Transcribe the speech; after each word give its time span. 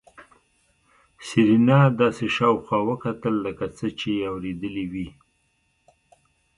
سېرېنا 1.27 1.79
داسې 2.01 2.25
شاوخوا 2.35 2.79
وکتل 2.89 3.35
لکه 3.45 3.65
څه 3.77 3.85
چې 3.99 4.09
يې 4.19 4.25
اورېدلي 4.31 4.85
وي. 4.91 5.07